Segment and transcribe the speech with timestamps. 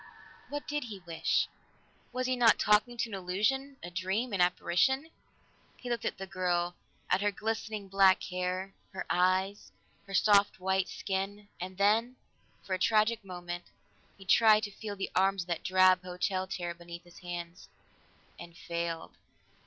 [0.49, 1.47] What did he wish?
[2.11, 5.11] Was he not talking to an illusion, a dream, an apparition?
[5.77, 6.73] He looked at the girl,
[7.07, 9.71] at her glistening black hair, her eyes,
[10.07, 12.15] her soft white skin, and then,
[12.63, 13.65] for a tragic moment,
[14.17, 17.69] he tried to feel the arms of that drab hotel chair beneath his hands
[18.39, 19.11] and failed.